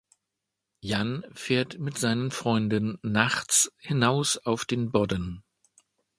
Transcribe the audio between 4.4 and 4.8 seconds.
auf